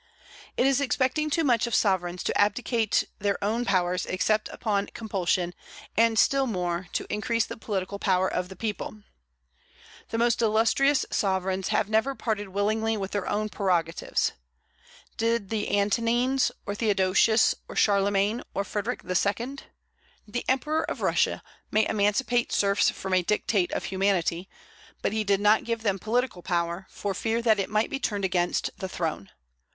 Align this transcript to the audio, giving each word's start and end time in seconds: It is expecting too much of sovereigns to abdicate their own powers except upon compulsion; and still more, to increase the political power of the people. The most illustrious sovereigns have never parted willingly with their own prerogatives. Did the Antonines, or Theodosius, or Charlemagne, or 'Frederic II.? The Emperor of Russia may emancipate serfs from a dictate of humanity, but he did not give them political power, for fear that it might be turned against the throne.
It 0.57 0.65
is 0.65 0.81
expecting 0.81 1.29
too 1.29 1.43
much 1.43 1.67
of 1.67 1.75
sovereigns 1.75 2.23
to 2.23 2.35
abdicate 2.35 3.03
their 3.19 3.37
own 3.43 3.65
powers 3.65 4.07
except 4.07 4.49
upon 4.49 4.87
compulsion; 4.95 5.53
and 5.95 6.17
still 6.17 6.47
more, 6.47 6.87
to 6.93 7.05
increase 7.13 7.45
the 7.45 7.55
political 7.55 7.99
power 7.99 8.27
of 8.27 8.49
the 8.49 8.55
people. 8.55 9.03
The 10.09 10.17
most 10.17 10.41
illustrious 10.41 11.05
sovereigns 11.11 11.67
have 11.67 11.87
never 11.87 12.15
parted 12.15 12.47
willingly 12.49 12.97
with 12.97 13.11
their 13.11 13.29
own 13.29 13.49
prerogatives. 13.49 14.31
Did 15.17 15.51
the 15.51 15.69
Antonines, 15.77 16.51
or 16.65 16.73
Theodosius, 16.73 17.53
or 17.69 17.75
Charlemagne, 17.75 18.41
or 18.55 18.63
'Frederic 18.63 19.01
II.? 19.05 19.57
The 20.27 20.45
Emperor 20.49 20.83
of 20.83 21.01
Russia 21.01 21.43
may 21.69 21.87
emancipate 21.87 22.51
serfs 22.51 22.89
from 22.89 23.13
a 23.13 23.21
dictate 23.21 23.71
of 23.71 23.83
humanity, 23.85 24.49
but 25.03 25.13
he 25.13 25.23
did 25.23 25.39
not 25.41 25.63
give 25.63 25.83
them 25.83 25.99
political 25.99 26.41
power, 26.41 26.87
for 26.89 27.13
fear 27.13 27.39
that 27.43 27.59
it 27.59 27.69
might 27.69 27.91
be 27.91 27.99
turned 27.99 28.25
against 28.25 28.71
the 28.79 28.89
throne. 28.89 29.29